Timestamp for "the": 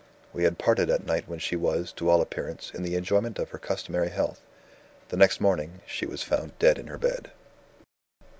2.81-2.95, 5.09-5.17